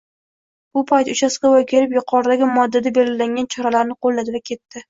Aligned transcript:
Bir 0.77 0.85
payt 0.91 1.11
uchastkavoy 1.13 1.67
kelib 1.73 1.93
yuqoridagi 1.97 2.49
moddada 2.57 2.95
belgilangan 2.99 3.51
choralarni 3.57 4.01
qo‘lladi 4.09 4.39
va 4.39 4.47
ketdi. 4.53 4.77